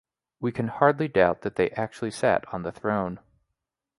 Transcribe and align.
We 0.39 0.51
can 0.51 0.69
hardly 0.69 1.07
doubt 1.07 1.41
that 1.41 1.57
they 1.57 1.69
actually 1.73 2.09
sat 2.09 2.51
on 2.51 2.63
the 2.63 2.71
throne. 2.71 3.19